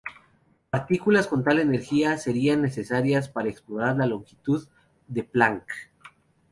Partículas 0.71 1.27
con 1.27 1.43
tal 1.43 1.59
energía 1.59 2.17
serían 2.17 2.63
necesarias 2.63 3.29
para 3.29 3.49
explorar 3.49 3.97
la 3.97 4.07
longitud 4.07 4.67
de 5.07 5.21
Planck. 5.23 5.71